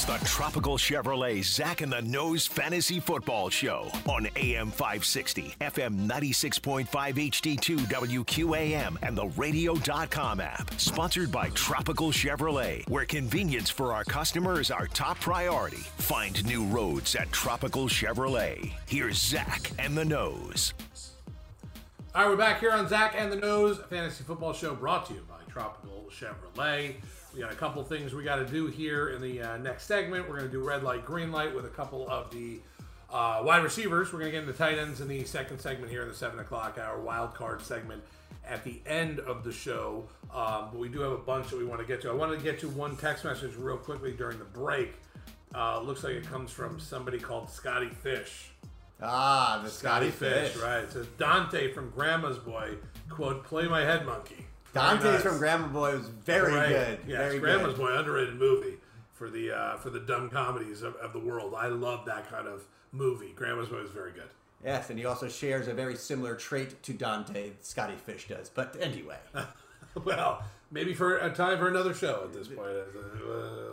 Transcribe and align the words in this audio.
It's 0.00 0.06
the 0.06 0.26
Tropical 0.26 0.78
Chevrolet 0.78 1.44
Zach 1.44 1.82
and 1.82 1.92
the 1.92 2.00
Nose 2.00 2.46
Fantasy 2.46 3.00
Football 3.00 3.50
Show 3.50 3.90
on 4.08 4.28
AM 4.36 4.70
560, 4.70 5.56
FM 5.60 6.08
96.5 6.08 6.86
HD2 6.88 7.76
WQAM, 7.80 8.96
and 9.02 9.14
the 9.14 9.26
radio.com 9.36 10.40
app. 10.40 10.72
Sponsored 10.80 11.30
by 11.30 11.50
Tropical 11.50 12.12
Chevrolet, 12.12 12.88
where 12.88 13.04
convenience 13.04 13.68
for 13.68 13.92
our 13.92 14.04
customer 14.04 14.58
is 14.58 14.70
our 14.70 14.86
top 14.86 15.20
priority. 15.20 15.84
Find 15.98 16.42
new 16.46 16.64
roads 16.64 17.14
at 17.14 17.30
Tropical 17.30 17.86
Chevrolet. 17.86 18.72
Here's 18.86 19.18
Zach 19.18 19.70
and 19.78 19.94
the 19.98 20.06
Nose. 20.06 20.72
All 22.14 22.22
right, 22.22 22.30
we're 22.30 22.36
back 22.36 22.60
here 22.60 22.72
on 22.72 22.88
Zach 22.88 23.14
and 23.18 23.30
the 23.30 23.36
Nose 23.36 23.78
Fantasy 23.90 24.24
Football 24.24 24.54
Show 24.54 24.74
brought 24.74 25.04
to 25.08 25.12
you 25.12 25.26
by 25.28 25.52
Tropical 25.52 26.08
Chevrolet. 26.10 26.94
We 27.34 27.40
got 27.40 27.52
a 27.52 27.56
couple 27.56 27.82
things 27.84 28.12
we 28.12 28.24
got 28.24 28.36
to 28.36 28.46
do 28.46 28.66
here 28.66 29.10
in 29.10 29.22
the 29.22 29.40
uh, 29.40 29.56
next 29.58 29.84
segment. 29.84 30.28
We're 30.28 30.38
going 30.38 30.50
to 30.50 30.52
do 30.52 30.66
red 30.66 30.82
light, 30.82 31.04
green 31.04 31.30
light 31.30 31.54
with 31.54 31.64
a 31.64 31.68
couple 31.68 32.08
of 32.08 32.30
the 32.30 32.58
uh, 33.12 33.42
wide 33.44 33.62
receivers. 33.62 34.12
We're 34.12 34.18
going 34.20 34.32
to 34.32 34.38
get 34.38 34.46
into 34.48 34.58
tight 34.58 34.78
ends 34.78 35.00
in 35.00 35.08
the 35.08 35.24
second 35.24 35.60
segment 35.60 35.90
here 35.90 36.02
in 36.02 36.08
the 36.08 36.14
7 36.14 36.38
o'clock 36.40 36.78
hour 36.78 37.00
wild 37.00 37.34
card 37.34 37.62
segment 37.62 38.02
at 38.46 38.64
the 38.64 38.80
end 38.84 39.20
of 39.20 39.44
the 39.44 39.52
show. 39.52 40.08
Um, 40.34 40.68
but 40.72 40.78
we 40.78 40.88
do 40.88 41.00
have 41.00 41.12
a 41.12 41.18
bunch 41.18 41.50
that 41.50 41.56
we 41.56 41.64
want 41.64 41.80
to 41.80 41.86
get 41.86 42.00
to. 42.02 42.10
I 42.10 42.14
wanted 42.14 42.38
to 42.38 42.44
get 42.44 42.58
to 42.60 42.68
one 42.68 42.96
text 42.96 43.24
message 43.24 43.54
real 43.56 43.76
quickly 43.76 44.12
during 44.12 44.38
the 44.38 44.44
break. 44.44 44.94
Uh, 45.54 45.80
looks 45.80 46.02
like 46.02 46.14
it 46.14 46.26
comes 46.26 46.50
from 46.50 46.80
somebody 46.80 47.18
called 47.18 47.48
Scotty 47.50 47.88
Fish. 47.88 48.50
Ah, 49.02 49.60
the 49.64 49.70
Scotty, 49.70 50.10
Fish, 50.10 50.56
right? 50.56 50.80
It 50.80 50.92
says 50.92 51.06
Dante 51.16 51.72
from 51.72 51.90
Grandma's 51.90 52.38
Boy, 52.38 52.74
quote, 53.08 53.44
play 53.44 53.66
my 53.66 53.80
head 53.80 54.04
monkey. 54.04 54.46
Dante's 54.72 55.04
nice. 55.04 55.22
from 55.22 55.38
Grandma 55.38 55.66
Boy 55.68 55.96
was 55.96 56.06
very 56.08 56.52
Right. 56.54 56.68
good. 56.68 56.98
Yes, 57.06 57.18
very 57.18 57.38
Grandma's 57.38 57.74
good. 57.74 57.82
Boy, 57.86 57.96
underrated 57.98 58.36
movie 58.36 58.76
for 59.12 59.28
the 59.30 59.50
uh, 59.52 59.76
for 59.78 59.90
the 59.90 60.00
dumb 60.00 60.30
comedies 60.30 60.82
of, 60.82 60.94
of 60.96 61.12
the 61.12 61.18
world. 61.18 61.54
I 61.56 61.66
love 61.68 62.04
that 62.06 62.30
kind 62.30 62.46
of 62.46 62.62
movie. 62.92 63.32
Grandma's 63.34 63.68
Boy 63.68 63.78
is 63.78 63.90
very 63.90 64.12
good. 64.12 64.28
Yes, 64.64 64.90
and 64.90 64.98
he 64.98 65.06
also 65.06 65.28
shares 65.28 65.68
a 65.68 65.74
very 65.74 65.96
similar 65.96 66.34
trait 66.36 66.82
to 66.82 66.92
Dante, 66.92 67.52
Scotty 67.62 67.94
Fish 67.96 68.28
does. 68.28 68.50
But 68.50 68.76
anyway, 68.78 69.16
Well, 70.04 70.42
maybe 70.70 70.94
for 70.94 71.16
a 71.16 71.30
time 71.30 71.58
for 71.58 71.66
another 71.68 71.94
show 71.94 72.22
at 72.24 72.32
this 72.32 72.46
point. 72.48 72.68
Uh, 72.68 72.82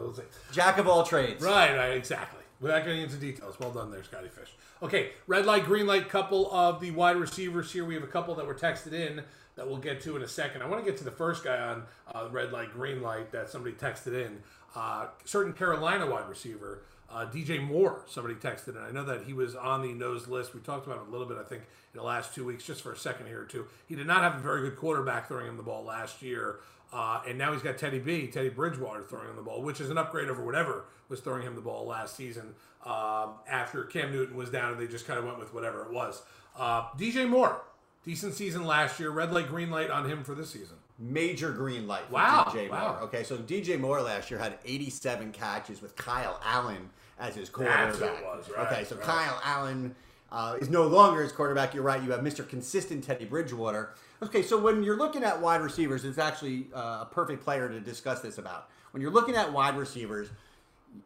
we'll 0.02 0.14
see. 0.16 0.24
jack 0.52 0.78
of 0.78 0.88
all 0.88 1.04
trades. 1.04 1.44
Right, 1.44 1.76
right, 1.76 1.92
exactly. 1.98 2.42
Without 2.60 2.86
getting 2.86 3.02
into 3.02 3.18
details. 3.18 3.60
Well 3.60 3.72
done 3.72 3.92
there, 3.92 4.04
Scotty 4.04 4.30
Fish. 4.30 4.50
Okay, 4.82 5.12
red 5.28 5.46
light, 5.46 5.66
green 5.66 5.86
light, 5.86 6.10
couple 6.10 6.52
of 6.52 6.80
the 6.80 6.90
wide 6.92 7.18
receivers 7.18 7.72
here. 7.72 7.86
We 7.86 7.94
have 7.94 8.04
a 8.04 8.08
couple 8.08 8.34
that 8.36 8.48
were 8.48 8.56
texted 8.56 8.94
in 8.94 9.22
that 9.58 9.68
we'll 9.68 9.78
get 9.78 10.00
to 10.02 10.16
in 10.16 10.22
a 10.22 10.28
second. 10.28 10.62
I 10.62 10.68
want 10.68 10.84
to 10.84 10.90
get 10.90 10.98
to 11.00 11.04
the 11.04 11.12
first 11.12 11.44
guy 11.44 11.58
on 11.58 11.84
uh, 12.14 12.30
red 12.32 12.54
light, 12.54 12.72
green 12.72 13.02
light 13.02 13.32
that 13.32 13.50
somebody 13.50 13.76
texted 13.76 14.14
in. 14.14 14.42
Uh, 14.76 15.08
certain 15.26 15.52
Carolina 15.52 16.06
wide 16.06 16.30
receiver, 16.30 16.84
uh, 17.12 17.26
DJ 17.26 17.62
Moore, 17.62 18.04
somebody 18.08 18.36
texted 18.36 18.70
in. 18.70 18.78
I 18.78 18.92
know 18.92 19.04
that 19.04 19.24
he 19.24 19.34
was 19.34 19.56
on 19.56 19.82
the 19.82 19.94
nose 19.94 20.28
list. 20.28 20.54
We 20.54 20.62
talked 20.62 20.86
about 20.86 21.02
him 21.02 21.08
a 21.08 21.12
little 21.12 21.28
bit, 21.28 21.38
I 21.38 21.44
think, 21.44 21.64
in 21.94 21.98
the 21.98 22.06
last 22.06 22.36
two 22.36 22.46
weeks, 22.46 22.64
just 22.66 22.82
for 22.82 22.94
a 22.94 22.98
second 22.98 23.28
here 23.28 23.42
or 23.42 23.46
two. 23.46 23.66
He 23.88 23.96
did 23.96 24.08
not 24.08 24.22
have 24.22 24.36
a 24.36 24.40
very 24.40 24.62
good 24.62 24.78
quarterback 24.78 25.28
throwing 25.28 25.48
him 25.48 25.58
the 25.58 25.64
ball 25.64 25.84
last 25.84 26.22
year. 26.22 26.58
Uh, 26.94 27.22
and 27.28 27.38
now 27.38 27.52
he's 27.52 27.62
got 27.62 27.78
Teddy 27.78 28.00
B, 28.00 28.28
Teddy 28.28 28.50
Bridgewater 28.50 29.04
throwing 29.04 29.28
him 29.28 29.36
the 29.36 29.42
ball, 29.42 29.62
which 29.62 29.82
is 29.82 29.90
an 29.90 29.98
upgrade 29.98 30.30
over 30.30 30.46
whatever 30.46 30.86
was 31.10 31.20
throwing 31.20 31.42
him 31.42 31.56
the 31.56 31.62
ball 31.62 31.86
last 31.86 32.16
season 32.16 32.54
um, 32.86 33.32
after 33.50 33.84
Cam 33.84 34.12
Newton 34.12 34.36
was 34.36 34.50
down 34.50 34.74
and 34.74 34.80
they 34.80 34.88
just 34.88 35.08
kind 35.08 35.20
of 35.20 35.26
went 35.26 35.40
with 35.40 35.54
whatever 35.54 35.84
it 35.84 35.92
was. 35.92 36.22
Uh, 36.58 36.88
DJ 36.98 37.28
Moore, 37.28 37.62
decent 38.08 38.34
season 38.34 38.66
last 38.66 39.00
year. 39.00 39.12
Red 39.12 39.34
light, 39.34 39.50
green 39.50 39.70
light 39.70 39.92
on 39.92 40.10
him 40.10 40.24
for 40.24 40.34
this 40.34 40.50
season. 40.50 40.78
Major 40.98 41.52
green 41.52 41.86
light 41.88 42.06
for 42.08 42.14
Wow, 42.14 42.46
DJ 42.48 42.70
wow. 42.70 42.94
Moore. 42.94 43.02
Okay, 43.02 43.24
so 43.24 43.38
DJ 43.38 43.80
Moore 43.80 44.02
last 44.02 44.32
year 44.32 44.40
had 44.40 44.58
87 44.66 45.32
catches 45.34 45.82
with 45.82 45.96
Kyle 45.96 46.40
Allen 46.44 46.90
as 47.20 47.36
his 47.36 47.50
quarterback. 47.50 48.00
was, 48.00 48.50
right, 48.56 48.66
okay, 48.66 48.84
so 48.86 48.96
right. 48.96 49.06
Kyle 49.06 49.42
Allen 49.44 49.94
uh, 50.32 50.56
is 50.60 50.70
no 50.70 50.88
longer 50.88 51.22
his 51.22 51.34
quarterback. 51.34 51.74
You're 51.74 51.84
right. 51.84 52.02
You 52.02 52.12
have 52.12 52.22
Mr. 52.22 52.48
Consistent 52.48 53.04
Teddy 53.04 53.26
Bridgewater. 53.26 53.94
Okay, 54.24 54.42
so 54.42 54.58
when 54.58 54.82
you're 54.84 54.98
looking 54.98 55.24
at 55.24 55.40
wide 55.42 55.62
receivers, 55.62 56.06
it's 56.06 56.18
actually 56.18 56.68
uh, 56.74 57.00
a 57.02 57.08
perfect 57.12 57.44
player 57.44 57.68
to 57.68 57.80
discuss 57.82 58.22
this 58.22 58.38
about. 58.38 58.70
When 58.92 59.02
you're 59.02 59.12
looking 59.12 59.36
at 59.36 59.52
wide 59.52 59.78
receivers, 59.78 60.30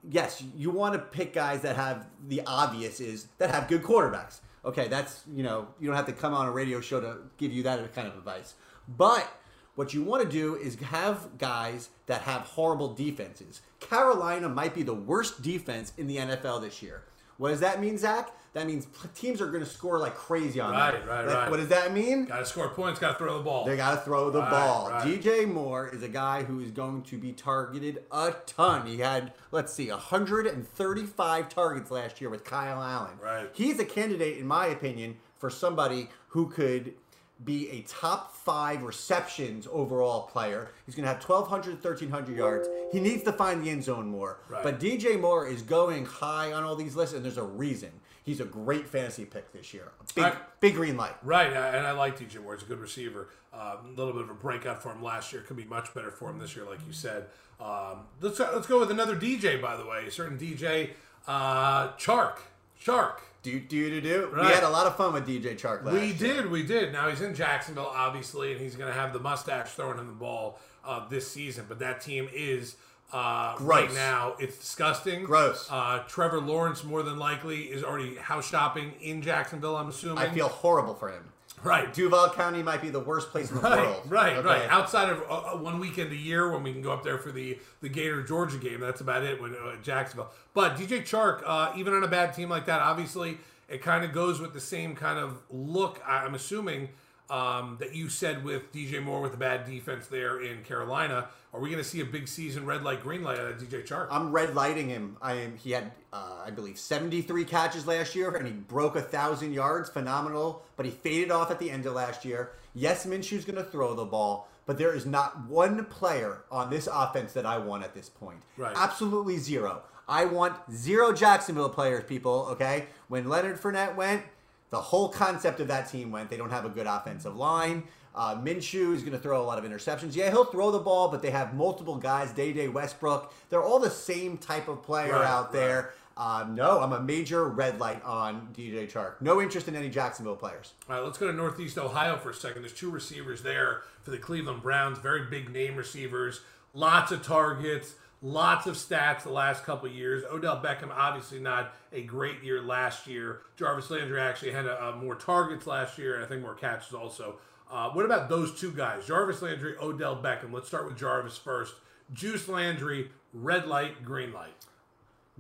yes, 0.08 0.44
you 0.56 0.70
want 0.70 0.94
to 0.94 1.00
pick 1.00 1.34
guys 1.34 1.62
that 1.64 1.76
have 1.76 2.06
the 2.28 2.42
obvious 2.46 3.02
is 3.02 3.28
that 3.40 3.50
have 3.50 3.68
good 3.68 3.82
quarterbacks. 3.82 4.40
Okay, 4.64 4.88
that's 4.88 5.24
you 5.34 5.44
know 5.44 5.68
you 5.80 5.88
don't 5.88 5.96
have 5.96 6.06
to 6.06 6.14
come 6.14 6.34
on 6.34 6.48
a 6.48 6.52
radio 6.52 6.82
show 6.82 7.02
to 7.02 7.18
give 7.38 7.52
you 7.52 7.64
that 7.64 7.94
kind 7.96 8.08
of 8.08 8.16
advice. 8.16 8.54
But 8.88 9.28
what 9.76 9.94
you 9.94 10.04
want 10.04 10.24
to 10.24 10.30
do 10.30 10.56
is 10.56 10.76
have 10.76 11.38
guys 11.38 11.90
that 12.06 12.22
have 12.22 12.42
horrible 12.42 12.94
defenses. 12.94 13.62
Carolina 13.80 14.50
might 14.50 14.76
be 14.76 14.84
the 14.84 14.94
worst 14.94 15.42
defense 15.42 15.94
in 15.98 16.08
the 16.08 16.18
NFL 16.18 16.62
this 16.62 16.82
year. 16.82 17.04
What 17.41 17.50
does 17.50 17.59
that 17.62 17.81
mean, 17.81 17.97
Zach? 17.97 18.29
That 18.53 18.68
means 18.68 18.85
teams 19.16 19.41
are 19.41 19.47
going 19.47 19.63
to 19.63 19.69
score 19.69 19.97
like 19.97 20.13
crazy 20.13 20.59
on 20.59 20.74
Right, 20.74 20.91
them. 20.91 21.07
right, 21.09 21.25
Like, 21.25 21.35
right. 21.35 21.50
What 21.50 21.57
does 21.57 21.69
that 21.69 21.91
mean? 21.91 22.25
Got 22.25 22.38
to 22.40 22.46
score 22.46 22.69
points, 22.69 23.00
got 23.00 23.13
to 23.13 23.18
throw 23.18 23.40
the 23.40 23.44
ball. 23.44 23.66
They 23.66 23.75
got 23.78 23.96
to 23.96 24.02
throw 24.02 24.29
the 24.29 24.41
Right, 24.41 24.50
ball. 24.52 24.90
right. 24.91 25.07
DJ 25.07 25.47
Moore 25.52 25.88
is 25.91 26.03
a 26.03 26.07
guy 26.07 26.44
who 26.44 26.59
is 26.59 26.69
going 26.69 27.02
to 27.03 27.17
be 27.17 27.32
targeted 27.32 28.03
a 28.11 28.35
ton. 28.46 28.85
He 28.85 28.99
had, 28.99 29.34
let's 29.52 29.73
see, 29.73 29.90
135 29.90 31.49
targets 31.49 31.90
last 31.90 32.22
year 32.22 32.29
with 32.29 32.43
Kyle 32.43 32.79
Allen. 32.84 33.17
Right. 33.20 33.49
He's 33.53 33.79
a 33.79 33.85
candidate, 33.85 34.37
in 34.37 34.46
my 34.46 34.67
opinion, 34.67 35.17
for 35.40 35.49
somebody 35.49 36.09
who 36.28 36.47
could 36.47 36.94
be 37.43 37.70
a 37.70 37.82
top 37.82 38.35
five 38.35 38.84
receptions 38.84 39.67
overall 39.72 40.23
player. 40.23 40.72
He's 40.85 40.96
going 40.96 41.03
to 41.03 41.14
have 41.14 41.23
1,200, 41.23 41.84
1,300 41.84 42.38
yards. 42.38 42.67
He 42.91 42.99
needs 42.99 43.23
to 43.23 43.32
find 43.32 43.64
the 43.64 43.70
end 43.70 43.84
zone 43.84 44.08
more. 44.08 44.40
Right. 44.49 44.64
But 44.64 44.79
DJ 44.79 45.20
Moore 45.20 45.47
is 45.47 45.61
going 45.61 46.05
high 46.05 46.53
on 46.53 46.64
all 46.64 46.76
these 46.76 46.96
lists, 46.96 47.16
and 47.16 47.23
there's 47.23 47.38
a 47.38 47.43
reason. 47.43 47.91
He's 48.23 48.40
a 48.40 48.46
great 48.46 48.88
fantasy 48.88 49.26
pick 49.26 49.52
this 49.52 49.73
year. 49.73 49.91
Big, 50.14 50.34
big 50.59 50.76
green 50.76 50.96
light. 50.96 51.16
Right, 51.23 51.47
and 51.47 51.88
I 51.88 51.91
like 51.91 52.20
DJ 52.20 52.41
Moore. 52.41 52.53
He's 52.53 52.64
a 52.64 52.67
good 52.67 52.79
receiver. 52.79 53.29
Um, 53.53 53.78
a 53.85 53.90
little 53.97 54.14
bit 54.14 54.22
of 54.22 54.29
a 54.29 54.35
breakout 54.35 54.82
for 54.82 54.91
him 54.91 55.02
last 55.02 55.34
year. 55.34 55.41
Could 55.41 55.58
be 55.58 55.66
much 55.66 55.94
better 55.94 56.11
for 56.11 56.29
him 56.29 56.37
this 56.37 56.55
year, 56.55 56.66
like 56.66 56.79
you 56.85 56.94
said. 56.94 57.26
Um, 57.59 58.05
let's 58.22 58.40
let's 58.40 58.67
go 58.67 58.79
with 58.79 58.91
another 58.91 59.16
DJ, 59.16 59.61
by 59.61 59.76
the 59.76 59.85
way. 59.85 60.05
A 60.08 60.11
certain 60.11 60.37
DJ 60.37 60.91
uh, 61.28 61.90
Chark, 61.94 62.37
Shark. 62.78 63.22
Do 63.43 63.59
do 63.59 63.90
do 63.90 64.02
do. 64.02 64.32
We 64.35 64.41
had 64.47 64.64
a 64.64 64.70
lot 64.70 64.85
of 64.85 64.96
fun 64.96 65.14
with 65.14 65.28
DJ 65.28 65.59
Chark 65.59 65.84
last 65.84 65.93
We 65.96 66.08
year. 66.08 66.14
did, 66.41 66.52
we 66.52 66.61
did. 66.64 66.93
Now 66.93 67.09
he's 67.09 67.22
in 67.22 67.34
Jacksonville, 67.34 67.91
obviously, 67.93 68.52
and 68.52 68.61
he's 68.61 68.76
going 68.76 68.88
to 68.93 68.97
have 68.99 69.14
the 69.14 69.20
mustache 69.20 69.72
throwing 69.72 69.97
him 69.97 70.05
the 70.08 70.14
ball 70.14 70.59
uh, 70.85 71.08
this 71.09 71.32
season. 71.32 71.66
But 71.67 71.79
that 71.79 72.02
team 72.02 72.29
is 72.34 72.76
uh, 73.11 73.55
right 73.59 73.91
now. 73.93 74.35
It's 74.40 74.58
disgusting. 74.58 75.23
Gross. 75.23 75.67
Uh, 75.72 76.03
Trevor 76.08 76.40
Lawrence, 76.40 76.84
more 76.84 77.02
than 77.02 77.17
likely, 77.17 77.64
is 77.64 77.84
already 77.84 78.16
house 78.16 78.47
shopping 78.47 78.93
in 79.02 79.23
Jacksonville. 79.23 79.76
I'm 79.76 79.90
assuming. 79.90 80.20
I 80.20 80.29
feel 80.29 80.47
horrible 80.47 80.94
for 80.94 81.09
him. 81.09 81.23
Right. 81.63 81.93
Duval 81.93 82.29
County 82.31 82.63
might 82.63 82.81
be 82.81 82.90
the 82.90 82.99
worst 82.99 83.29
place 83.31 83.49
in 83.49 83.55
the 83.58 83.61
Right, 83.61 83.79
world. 83.79 84.02
right, 84.09 84.37
Okay? 84.37 84.47
right. 84.47 84.69
Outside 84.69 85.09
of 85.09 85.22
uh, 85.29 85.53
uh, 85.53 85.58
one 85.58 85.79
weekend 85.79 86.11
a 86.11 86.16
year 86.16 86.52
when 86.52 86.63
we 86.63 86.72
can 86.73 86.81
go 86.81 86.91
up 86.91 87.03
there 87.03 87.17
for 87.17 87.31
the 87.31 87.58
the 87.81 87.90
Gator 87.90 88.23
Georgia 88.23 88.58
game, 88.58 88.79
that's 88.79 89.02
about 89.02 89.23
it. 89.23 89.41
When 89.41 89.53
uh, 89.55 89.75
Jacksonville, 89.81 90.31
but 90.53 90.75
DJ 90.78 91.02
Chark, 91.02 91.43
uh, 91.46 91.73
even 91.78 91.93
on 91.93 92.03
a 92.03 92.08
bad 92.08 92.34
team 92.34 92.49
like 92.49 92.66
that, 92.66 92.81
obviously 92.81 93.37
it 93.69 93.81
kind 93.81 94.03
of 94.03 94.11
goes 94.13 94.40
with 94.41 94.53
the 94.53 94.59
same 94.59 94.96
kind 94.96 95.17
of 95.19 95.37
look. 95.49 96.02
I'm 96.08 96.35
assuming 96.35 96.90
um, 97.32 97.78
that 97.80 97.96
you 97.96 98.10
said 98.10 98.44
with 98.44 98.74
DJ 98.74 99.02
Moore 99.02 99.22
with 99.22 99.32
the 99.32 99.38
bad 99.38 99.66
defense 99.66 100.08
there 100.08 100.42
in 100.42 100.64
Carolina. 100.64 101.30
Are 101.54 101.60
we 101.60 101.70
going 101.70 101.82
to 101.82 101.90
see 101.90 102.02
a 102.02 102.06
big 102.06 102.28
season, 102.28 102.66
red 102.66 102.84
light, 102.84 103.02
green 103.02 103.24
light 103.24 103.40
out 103.40 103.52
of 103.52 103.58
DJ 103.58 103.88
Chark? 103.88 104.08
I'm 104.12 104.32
red 104.32 104.54
lighting 104.54 104.90
him. 104.90 105.18
I 105.22 105.34
am. 105.36 105.58
He 105.58 105.72
had, 105.72 105.92
uh, 106.12 106.44
I 106.46 106.52
believe, 106.52 106.78
73 106.78 107.46
catches 107.46 107.88
last 107.88 108.16
year, 108.16 108.36
and 108.36 108.46
he 108.46 108.54
broke 108.54 108.98
a 108.98 109.02
thousand 109.02 109.54
yards. 109.54 109.90
Phenomenal. 109.90 110.64
But 110.76 110.86
he 110.86 110.92
faded 110.92 111.32
off 111.32 111.50
at 111.52 111.60
the 111.60 111.72
end 111.72 111.86
of 111.86 111.94
last 111.94 112.26
year. 112.26 112.52
Yes, 112.74 113.06
Minshew's 113.06 113.46
going 113.46 113.58
to 113.58 113.64
throw 113.64 113.94
the 113.96 114.06
ball, 114.06 114.50
but 114.66 114.78
there 114.78 114.94
is 114.94 115.06
not 115.06 115.46
one 115.48 115.86
player 115.86 116.44
on 116.52 116.70
this 116.70 116.88
offense 116.92 117.34
that 117.34 117.46
I 117.46 117.58
want 117.58 117.84
at 117.84 117.94
this 117.94 118.10
point. 118.10 118.40
Right. 118.58 118.74
Absolutely 118.76 119.38
zero. 119.38 119.84
I 120.08 120.26
want 120.26 120.56
zero 120.74 121.14
Jacksonville 121.14 121.70
players, 121.70 122.04
people. 122.04 122.48
Okay. 122.52 122.88
When 123.08 123.30
Leonard 123.30 123.60
Fournette 123.60 123.96
went, 123.96 124.24
the 124.72 124.82
whole 124.82 125.09
concept 125.09 125.59
of 125.59 125.68
that 125.68 125.90
team 125.90 126.12
went. 126.12 126.29
They 126.29 126.38
don't 126.38 126.50
have 126.50 126.66
a 126.66 126.70
good 126.70 126.88
offensive 126.88 127.35
line. 127.35 127.84
Uh, 128.14 128.35
Minshew 128.35 128.94
is 128.94 129.02
going 129.02 129.14
to 129.14 129.20
throw 129.20 129.41
a 129.41 129.44
lot 129.44 129.58
of 129.58 129.64
interceptions. 129.64 130.16
Yeah, 130.16 130.29
he'll 130.32 130.44
throw 130.46 130.72
the 130.72 130.79
ball, 130.79 131.08
but 131.09 131.22
they 131.22 131.32
have 131.32 131.53
multiple 131.53 131.96
guys. 131.96 132.32
Dede 132.34 132.73
Westbrook. 132.73 133.34
They're 133.50 133.64
all 133.64 133.79
the 133.79 133.90
same 133.90 134.38
type 134.38 134.68
of 134.68 134.82
player 134.84 135.14
Right, 135.14 135.26
out 135.26 135.46
right. 135.46 135.53
there. 135.53 135.94
Um, 136.18 136.56
no, 136.56 136.82
I'm 136.82 136.91
a 136.91 137.00
major 137.00 137.46
red 137.47 137.79
light 137.79 138.03
on 138.03 138.50
DJ 138.53 138.91
Chark. 138.91 139.14
No 139.22 139.41
interest 139.41 139.70
in 139.70 139.76
any 139.78 139.90
Jacksonville 139.90 140.35
players. 140.35 140.73
All 140.90 140.96
right, 140.97 141.03
let's 141.06 141.18
go 141.18 141.28
to 141.28 141.34
Northeast 141.34 141.78
Ohio 141.78 142.18
for 142.18 142.32
a 142.32 142.34
second. 142.34 142.64
There's 142.64 142.73
two 142.73 142.91
receivers 142.91 143.41
there 143.44 143.84
for 144.03 144.12
the 144.12 144.18
Cleveland 144.18 144.62
Browns, 144.62 144.97
very 145.00 145.23
big 145.29 145.50
name 145.52 145.78
receivers, 145.78 146.41
lots 146.73 147.14
of 147.14 147.23
targets, 147.23 147.96
lots 148.22 148.68
of 148.68 148.76
stats 148.76 149.23
the 149.23 149.32
last 149.32 149.64
couple 149.64 149.90
years. 149.90 150.23
Odell 150.32 150.62
Beckham, 150.62 150.91
obviously 150.91 151.40
not 151.40 151.73
a 151.91 152.02
great 152.02 152.44
year 152.44 152.62
last 152.62 153.08
year. 153.08 153.41
Jarvis 153.58 153.90
Landry 153.90 154.20
actually 154.20 154.52
had 154.52 154.66
a, 154.66 154.96
more 154.96 155.16
targets 155.16 155.66
last 155.68 155.97
year, 155.97 156.16
and 156.16 156.23
I 156.23 156.28
think 156.28 156.41
more 156.41 156.56
catches 156.56 156.94
also. 156.94 157.38
Uh, 157.70 157.90
what 157.91 158.06
about 158.06 158.29
those 158.29 158.59
two 158.59 158.72
guys, 158.72 159.08
Jarvis 159.08 159.41
Landry, 159.41 159.76
Odell 159.82 160.22
Beckham? 160.22 160.52
Let's 160.52 160.68
start 160.68 160.85
with 160.85 160.97
Jarvis 160.97 161.38
first. 161.38 161.73
Juice 162.14 162.47
Landry, 162.47 163.09
red 163.34 163.68
light, 163.68 164.03
green 164.03 164.34
light. 164.34 164.53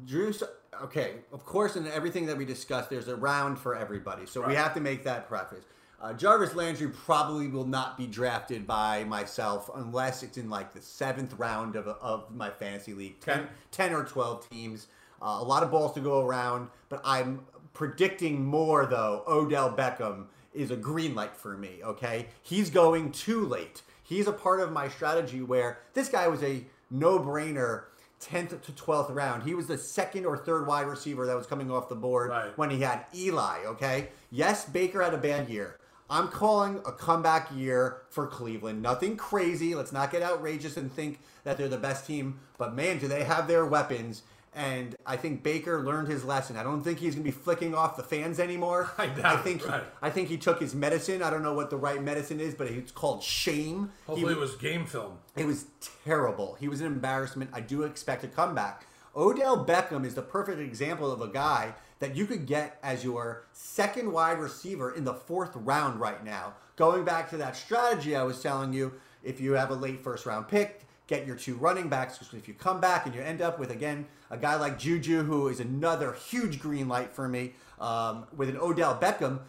Juice, 0.05 0.41
okay, 0.81 1.15
of 1.33 1.45
course, 1.45 1.75
in 1.75 1.85
everything 1.87 2.25
that 2.27 2.37
we 2.37 2.45
discussed, 2.45 2.89
there's 2.89 3.09
a 3.09 3.15
round 3.15 3.59
for 3.59 3.75
everybody. 3.75 4.25
So 4.25 4.47
we 4.47 4.55
have 4.55 4.73
to 4.75 4.79
make 4.79 5.03
that 5.03 5.27
preface. 5.27 5.65
Uh, 6.01 6.13
Jarvis 6.13 6.55
Landry 6.55 6.87
probably 6.89 7.47
will 7.47 7.67
not 7.67 7.95
be 7.95 8.07
drafted 8.07 8.65
by 8.65 9.03
myself 9.03 9.69
unless 9.75 10.23
it's 10.23 10.37
in 10.37 10.49
like 10.49 10.73
the 10.73 10.81
seventh 10.81 11.33
round 11.37 11.75
of, 11.75 11.87
of 11.87 12.33
my 12.35 12.49
fantasy 12.49 12.93
league 12.93 13.19
10, 13.19 13.39
Okay. 13.41 13.49
10 13.71 13.93
or 13.93 14.03
12 14.03 14.49
teams. 14.49 14.87
Uh, 15.21 15.37
a 15.39 15.43
lot 15.43 15.61
of 15.61 15.69
balls 15.69 15.93
to 15.93 15.99
go 15.99 16.25
around, 16.25 16.69
but 16.89 17.01
I'm 17.05 17.41
predicting 17.73 18.43
more 18.43 18.87
though. 18.87 19.23
Odell 19.27 19.71
Beckham 19.71 20.25
is 20.55 20.71
a 20.71 20.75
green 20.75 21.13
light 21.13 21.35
for 21.35 21.55
me, 21.55 21.79
okay? 21.83 22.27
He's 22.41 22.69
going 22.71 23.11
too 23.11 23.45
late. 23.45 23.83
He's 24.03 24.25
a 24.27 24.33
part 24.33 24.59
of 24.59 24.71
my 24.71 24.89
strategy 24.89 25.41
where 25.43 25.77
this 25.93 26.09
guy 26.09 26.27
was 26.27 26.41
a 26.41 26.65
no 26.89 27.19
brainer 27.19 27.83
10th 28.21 28.61
to 28.63 28.71
12th 28.71 29.13
round. 29.13 29.43
He 29.43 29.53
was 29.53 29.67
the 29.67 29.77
second 29.77 30.25
or 30.25 30.35
third 30.37 30.65
wide 30.67 30.87
receiver 30.87 31.25
that 31.27 31.35
was 31.37 31.45
coming 31.47 31.69
off 31.71 31.87
the 31.89 31.95
board 31.95 32.31
Right. 32.31 32.57
when 32.57 32.69
he 32.71 32.81
had 32.81 33.05
Eli, 33.15 33.59
okay? 33.65 34.09
Yes, 34.31 34.65
Baker 34.65 35.01
had 35.03 35.13
a 35.13 35.17
bad 35.17 35.47
year. 35.47 35.77
I'm 36.11 36.27
calling 36.27 36.81
a 36.85 36.91
comeback 36.91 37.49
year 37.55 38.01
for 38.09 38.27
Cleveland. 38.27 38.81
Nothing 38.81 39.15
crazy. 39.15 39.73
Let's 39.73 39.93
not 39.93 40.11
get 40.11 40.21
outrageous 40.21 40.75
and 40.75 40.91
think 40.91 41.19
that 41.45 41.57
they're 41.57 41.69
the 41.69 41.77
best 41.77 42.05
team. 42.05 42.41
But 42.57 42.75
man, 42.75 42.99
do 42.99 43.07
they 43.07 43.23
have 43.23 43.47
their 43.47 43.65
weapons. 43.65 44.23
And 44.53 44.97
I 45.05 45.15
think 45.15 45.41
Baker 45.43 45.81
learned 45.81 46.09
his 46.09 46.25
lesson. 46.25 46.57
I 46.57 46.63
don't 46.63 46.81
think 46.81 46.99
he's 46.99 47.15
going 47.15 47.23
to 47.23 47.31
be 47.31 47.31
flicking 47.31 47.73
off 47.73 47.95
the 47.95 48.03
fans 48.03 48.37
anymore. 48.37 48.91
I 48.97 49.07
doubt 49.07 49.39
it, 49.39 49.43
think 49.43 49.65
right. 49.65 49.81
he, 49.81 49.87
I 50.01 50.09
think 50.09 50.27
he 50.27 50.35
took 50.35 50.59
his 50.59 50.75
medicine. 50.75 51.23
I 51.23 51.29
don't 51.29 51.43
know 51.43 51.53
what 51.53 51.69
the 51.69 51.77
right 51.77 52.03
medicine 52.03 52.41
is, 52.41 52.53
but 52.53 52.67
it's 52.67 52.91
called 52.91 53.23
shame. 53.23 53.91
He- 54.07 54.11
Hopefully, 54.11 54.33
it 54.33 54.37
was 54.39 54.55
game 54.55 54.85
film. 54.85 55.19
it 55.37 55.45
was 55.45 55.67
terrible. 56.03 56.57
He 56.59 56.67
was 56.67 56.81
an 56.81 56.87
embarrassment. 56.87 57.51
I 57.53 57.61
do 57.61 57.83
expect 57.83 58.25
a 58.25 58.27
comeback. 58.27 58.85
Odell 59.15 59.65
Beckham 59.65 60.05
is 60.05 60.15
the 60.15 60.21
perfect 60.21 60.59
example 60.59 61.11
of 61.11 61.21
a 61.21 61.27
guy 61.27 61.73
that 61.99 62.15
you 62.15 62.25
could 62.25 62.45
get 62.45 62.79
as 62.81 63.03
your 63.03 63.45
second 63.51 64.11
wide 64.11 64.39
receiver 64.39 64.91
in 64.93 65.03
the 65.03 65.13
fourth 65.13 65.51
round 65.55 65.99
right 65.99 66.23
now. 66.23 66.53
Going 66.75 67.03
back 67.03 67.29
to 67.29 67.37
that 67.37 67.55
strategy 67.55 68.15
I 68.15 68.23
was 68.23 68.41
telling 68.41 68.73
you, 68.73 68.93
if 69.23 69.39
you 69.39 69.53
have 69.53 69.69
a 69.69 69.75
late 69.75 70.03
first 70.03 70.25
round 70.25 70.47
pick, 70.47 70.87
get 71.07 71.27
your 71.27 71.35
two 71.35 71.55
running 71.55 71.89
backs. 71.89 72.19
If 72.33 72.47
you 72.47 72.53
come 72.53 72.79
back 72.79 73.05
and 73.05 73.13
you 73.13 73.21
end 73.21 73.41
up 73.41 73.59
with, 73.59 73.69
again, 73.69 74.07
a 74.29 74.37
guy 74.37 74.55
like 74.55 74.79
Juju, 74.79 75.23
who 75.23 75.49
is 75.49 75.59
another 75.59 76.13
huge 76.13 76.59
green 76.59 76.87
light 76.87 77.11
for 77.11 77.27
me, 77.27 77.53
um, 77.79 78.25
with 78.35 78.49
an 78.49 78.57
Odell 78.57 78.97
Beckham, 78.97 79.41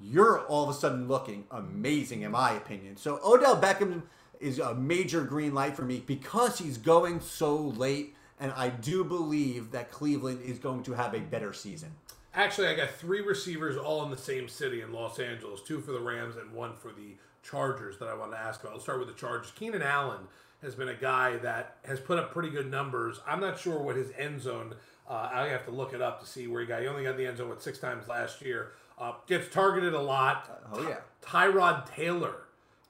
you're 0.00 0.40
all 0.46 0.64
of 0.64 0.70
a 0.70 0.78
sudden 0.78 1.06
looking 1.06 1.44
amazing, 1.50 2.22
in 2.22 2.32
my 2.32 2.52
opinion. 2.52 2.96
So 2.96 3.20
Odell 3.24 3.60
Beckham 3.60 4.02
is 4.40 4.58
a 4.58 4.74
major 4.74 5.22
green 5.22 5.54
light 5.54 5.76
for 5.76 5.82
me 5.82 6.02
because 6.04 6.58
he's 6.58 6.76
going 6.76 7.20
so 7.20 7.56
late, 7.56 8.16
and 8.40 8.52
I 8.52 8.68
do 8.68 9.04
believe 9.04 9.70
that 9.72 9.90
Cleveland 9.90 10.40
is 10.44 10.58
going 10.58 10.82
to 10.84 10.92
have 10.92 11.14
a 11.14 11.20
better 11.20 11.52
season. 11.52 11.90
Actually, 12.34 12.66
I 12.68 12.74
got 12.74 12.90
three 12.90 13.20
receivers 13.20 13.76
all 13.76 14.04
in 14.04 14.10
the 14.10 14.16
same 14.16 14.48
city 14.48 14.82
in 14.82 14.92
Los 14.92 15.18
Angeles 15.18 15.60
two 15.60 15.80
for 15.80 15.92
the 15.92 16.00
Rams 16.00 16.36
and 16.36 16.52
one 16.52 16.74
for 16.74 16.88
the 16.88 17.14
Chargers 17.42 17.98
that 17.98 18.08
I 18.08 18.14
want 18.14 18.32
to 18.32 18.38
ask 18.38 18.60
about. 18.62 18.72
Let's 18.72 18.84
start 18.84 18.98
with 18.98 19.08
the 19.08 19.14
Chargers. 19.14 19.52
Keenan 19.54 19.82
Allen 19.82 20.26
has 20.62 20.74
been 20.74 20.88
a 20.88 20.94
guy 20.94 21.36
that 21.36 21.76
has 21.84 22.00
put 22.00 22.18
up 22.18 22.32
pretty 22.32 22.48
good 22.48 22.70
numbers. 22.70 23.20
I'm 23.26 23.40
not 23.40 23.58
sure 23.58 23.78
what 23.80 23.96
his 23.96 24.10
end 24.18 24.40
zone, 24.40 24.74
uh, 25.08 25.28
I 25.32 25.48
have 25.48 25.64
to 25.66 25.70
look 25.70 25.92
it 25.92 26.00
up 26.00 26.20
to 26.20 26.26
see 26.26 26.46
where 26.46 26.62
he 26.62 26.66
got. 26.66 26.80
He 26.80 26.88
only 26.88 27.04
got 27.04 27.16
the 27.16 27.26
end 27.26 27.36
zone, 27.36 27.50
with 27.50 27.62
six 27.62 27.78
times 27.78 28.08
last 28.08 28.40
year. 28.40 28.72
Uh, 28.98 29.12
gets 29.26 29.52
targeted 29.52 29.92
a 29.92 30.00
lot. 30.00 30.62
Oh, 30.72 30.88
yeah. 30.88 30.96
Tyrod 31.22 31.86
Taylor 31.94 32.44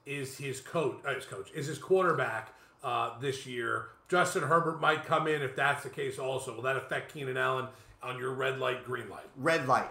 is 0.05 0.37
his 0.37 0.61
coach. 0.61 0.99
Uh, 1.05 1.13
his 1.15 1.25
coach 1.25 1.51
is 1.53 1.67
his 1.67 1.77
quarterback 1.77 2.53
uh, 2.83 3.19
this 3.19 3.45
year. 3.45 3.87
Justin 4.07 4.43
Herbert 4.43 4.79
might 4.79 5.05
come 5.05 5.27
in 5.27 5.41
if 5.41 5.55
that's 5.55 5.83
the 5.83 5.89
case. 5.89 6.19
Also, 6.19 6.55
will 6.55 6.61
that 6.63 6.77
affect 6.77 7.13
Keenan 7.13 7.37
Allen 7.37 7.67
on 8.03 8.19
your 8.19 8.33
red 8.33 8.59
light, 8.59 8.85
green 8.85 9.09
light? 9.09 9.25
Red 9.35 9.67
light. 9.67 9.89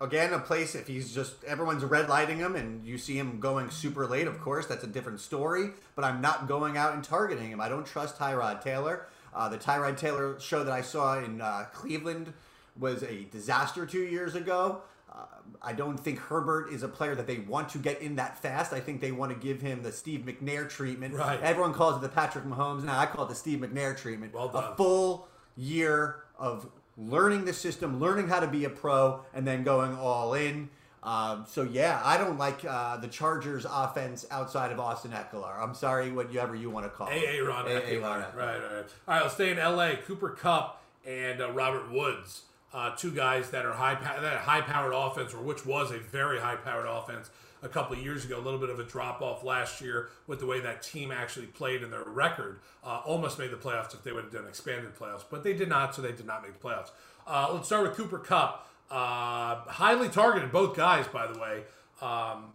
Again, 0.00 0.32
a 0.32 0.38
place 0.38 0.74
if 0.74 0.86
he's 0.86 1.14
just 1.14 1.42
everyone's 1.44 1.84
red 1.84 2.08
lighting 2.08 2.38
him 2.38 2.56
and 2.56 2.84
you 2.84 2.98
see 2.98 3.16
him 3.16 3.40
going 3.40 3.70
super 3.70 4.06
late, 4.06 4.26
of 4.26 4.40
course, 4.40 4.66
that's 4.66 4.84
a 4.84 4.88
different 4.88 5.20
story. 5.20 5.70
But 5.94 6.04
I'm 6.04 6.20
not 6.20 6.48
going 6.48 6.76
out 6.76 6.94
and 6.94 7.02
targeting 7.02 7.50
him. 7.50 7.60
I 7.60 7.68
don't 7.68 7.86
trust 7.86 8.18
Tyrod 8.18 8.62
Taylor. 8.62 9.06
Uh, 9.34 9.48
the 9.48 9.56
Tyrod 9.56 9.96
Taylor 9.96 10.38
show 10.40 10.62
that 10.62 10.72
I 10.72 10.82
saw 10.82 11.18
in 11.18 11.40
uh, 11.40 11.66
Cleveland 11.72 12.32
was 12.78 13.02
a 13.02 13.24
disaster 13.30 13.86
two 13.86 14.02
years 14.02 14.34
ago. 14.34 14.82
Uh, 15.14 15.26
I 15.62 15.72
don't 15.72 15.98
think 15.98 16.18
Herbert 16.18 16.72
is 16.72 16.82
a 16.82 16.88
player 16.88 17.14
that 17.14 17.26
they 17.26 17.38
want 17.38 17.68
to 17.70 17.78
get 17.78 18.02
in 18.02 18.16
that 18.16 18.36
fast. 18.38 18.72
I 18.72 18.80
think 18.80 19.00
they 19.00 19.12
want 19.12 19.32
to 19.32 19.38
give 19.38 19.60
him 19.60 19.82
the 19.82 19.92
Steve 19.92 20.20
McNair 20.20 20.68
treatment. 20.68 21.14
Right. 21.14 21.40
Everyone 21.40 21.72
calls 21.72 21.96
it 21.96 22.02
the 22.02 22.08
Patrick 22.08 22.44
Mahomes. 22.44 22.84
Now 22.84 22.98
I 22.98 23.06
call 23.06 23.24
it 23.26 23.28
the 23.28 23.34
Steve 23.34 23.60
McNair 23.60 23.96
treatment. 23.96 24.34
Well 24.34 24.48
done. 24.48 24.72
A 24.72 24.76
full 24.76 25.28
year 25.56 26.24
of 26.38 26.68
learning 26.96 27.44
the 27.44 27.52
system, 27.52 28.00
learning 28.00 28.28
how 28.28 28.40
to 28.40 28.48
be 28.48 28.64
a 28.64 28.70
pro, 28.70 29.20
and 29.32 29.46
then 29.46 29.62
going 29.62 29.96
all 29.96 30.34
in. 30.34 30.68
Um, 31.04 31.44
so 31.46 31.62
yeah, 31.62 32.00
I 32.02 32.16
don't 32.16 32.38
like 32.38 32.64
uh, 32.64 32.96
the 32.96 33.08
Chargers' 33.08 33.66
offense 33.70 34.26
outside 34.30 34.72
of 34.72 34.80
Austin 34.80 35.10
Ekeler. 35.10 35.60
I'm 35.60 35.74
sorry, 35.74 36.10
whatever 36.10 36.54
you 36.54 36.70
want 36.70 36.86
to 36.86 36.90
call 36.90 37.08
it. 37.08 37.22
A.A. 37.22 37.44
Ron 37.44 37.66
A.A. 37.66 37.80
Ekeler. 37.80 38.02
Right, 38.02 38.36
right, 38.36 38.62
right. 38.62 38.84
All 39.06 39.14
right, 39.14 39.22
let's 39.22 39.34
stay 39.34 39.50
in 39.50 39.58
L.A. 39.58 39.96
Cooper 39.96 40.30
Kupp 40.30 40.82
and 41.06 41.42
uh, 41.42 41.52
Robert 41.52 41.92
Woods, 41.92 42.42
uh, 42.74 42.94
two 42.96 43.12
guys 43.12 43.50
that 43.50 43.64
are 43.64 43.72
high 43.72 43.94
that 43.94 44.38
high 44.38 44.60
powered 44.60 44.92
offense, 44.92 45.32
or 45.32 45.40
which 45.40 45.64
was 45.64 45.92
a 45.92 45.98
very 45.98 46.40
high 46.40 46.56
powered 46.56 46.86
offense 46.86 47.30
a 47.62 47.68
couple 47.68 47.96
of 47.96 48.02
years 48.02 48.24
ago. 48.24 48.38
A 48.38 48.42
little 48.42 48.58
bit 48.58 48.68
of 48.68 48.80
a 48.80 48.84
drop 48.84 49.22
off 49.22 49.44
last 49.44 49.80
year 49.80 50.10
with 50.26 50.40
the 50.40 50.46
way 50.46 50.60
that 50.60 50.82
team 50.82 51.12
actually 51.12 51.46
played 51.46 51.82
and 51.82 51.92
their 51.92 52.02
record. 52.02 52.58
Uh, 52.82 53.00
almost 53.06 53.38
made 53.38 53.52
the 53.52 53.56
playoffs 53.56 53.94
if 53.94 54.02
they 54.02 54.12
would 54.12 54.24
have 54.24 54.32
done 54.32 54.46
expanded 54.46 54.94
playoffs, 54.96 55.24
but 55.30 55.44
they 55.44 55.54
did 55.54 55.68
not, 55.68 55.94
so 55.94 56.02
they 56.02 56.12
did 56.12 56.26
not 56.26 56.42
make 56.42 56.60
the 56.60 56.68
playoffs. 56.68 56.90
Uh, 57.26 57.50
let's 57.52 57.66
start 57.66 57.84
with 57.84 57.96
Cooper 57.96 58.18
Kupp. 58.18 58.68
Uh, 58.90 59.56
highly 59.66 60.08
targeted, 60.08 60.52
both 60.52 60.76
guys, 60.76 61.06
by 61.06 61.26
the 61.26 61.38
way. 61.38 61.62
Um, 62.02 62.52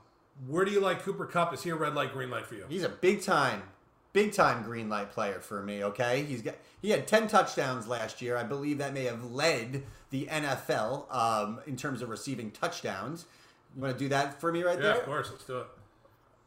where 0.47 0.65
do 0.65 0.71
you 0.71 0.79
like 0.79 1.01
Cooper 1.01 1.25
Kupp? 1.25 1.53
Is 1.53 1.63
he 1.63 1.69
a 1.69 1.75
red 1.75 1.95
light, 1.95 2.13
green 2.13 2.29
light 2.29 2.45
for 2.45 2.55
you? 2.55 2.65
He's 2.69 2.83
a 2.83 2.89
big 2.89 3.23
time 3.23 3.63
big 4.13 4.33
time 4.33 4.63
green 4.63 4.89
light 4.89 5.11
player 5.11 5.39
for 5.39 5.61
me. 5.61 5.83
Okay, 5.83 6.23
he's 6.23 6.41
got 6.41 6.55
he 6.81 6.89
had 6.91 7.07
ten 7.07 7.27
touchdowns 7.27 7.87
last 7.87 8.21
year. 8.21 8.37
I 8.37 8.43
believe 8.43 8.77
that 8.79 8.93
may 8.93 9.05
have 9.05 9.31
led 9.31 9.83
the 10.09 10.25
NFL 10.27 11.13
um, 11.13 11.59
in 11.67 11.75
terms 11.75 12.01
of 12.01 12.09
receiving 12.09 12.51
touchdowns. 12.51 13.25
You 13.75 13.81
want 13.83 13.97
to 13.97 13.99
do 14.03 14.09
that 14.09 14.39
for 14.41 14.51
me 14.51 14.63
right 14.63 14.77
Yeah, 14.77 14.83
there? 14.83 14.93
Yeah, 14.93 14.99
of 14.99 15.05
course. 15.05 15.29
Let's 15.31 15.43
do 15.45 15.59
it. 15.59 15.67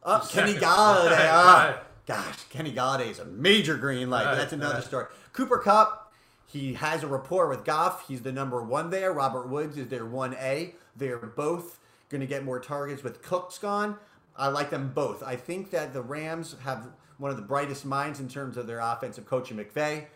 Oh, 0.02 0.28
Kenny 0.32 0.52
Second. 0.54 0.68
Golladay. 0.68 1.28
Ah. 1.30 1.82
Gosh, 2.04 2.42
Kenny 2.50 2.72
Golladay 2.72 3.10
is 3.10 3.20
a 3.20 3.24
major 3.24 3.76
green 3.76 4.10
light. 4.10 4.26
Right, 4.26 4.34
that's 4.34 4.52
another 4.52 4.74
right. 4.74 4.84
story. 4.84 5.06
Cooper 5.32 5.58
Kupp, 5.58 6.12
he 6.46 6.74
has 6.74 7.04
a 7.04 7.06
rapport 7.06 7.48
with 7.48 7.64
Goff. 7.64 8.08
He's 8.08 8.22
the 8.22 8.32
number 8.32 8.60
one 8.60 8.90
there. 8.90 9.12
Robert 9.12 9.48
Woods 9.48 9.78
is 9.78 9.86
their 9.86 10.04
1A. 10.04 10.72
They're 10.96 11.18
both 11.18 11.78
going 12.08 12.20
to 12.20 12.26
get 12.26 12.44
more 12.44 12.58
targets 12.58 13.04
with 13.04 13.22
Cooks 13.22 13.56
gone. 13.58 13.96
I 14.36 14.48
like 14.48 14.70
them 14.70 14.90
both. 14.92 15.22
I 15.22 15.36
think 15.36 15.70
that 15.70 15.92
the 15.92 16.02
Rams 16.02 16.56
have 16.64 16.88
one 17.18 17.30
of 17.30 17.36
the 17.36 17.42
brightest 17.42 17.84
minds 17.84 18.20
in 18.20 18.28
terms 18.28 18.56
of 18.56 18.66
their 18.66 18.80
offensive 18.80 19.26
coach 19.26 19.50
in 19.50 19.56
McVay. 19.58 20.06